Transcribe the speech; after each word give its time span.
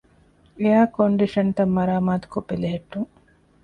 އެއަރ 0.61 0.85
ކޮންޑިޝަންތައް 0.95 1.73
މަރާމާތުކޮށް 1.75 2.47
ބެލެހެއްޓުން 2.49 3.09